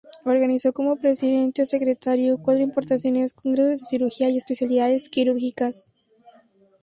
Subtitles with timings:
[0.25, 5.93] Organizó como Presidente o Secretario, cuatro importantes Congresos de Cirugía y Especialidades Quirúrgicas.